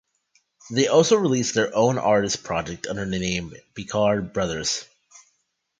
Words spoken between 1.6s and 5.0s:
own artist project under the name Picard Brothers.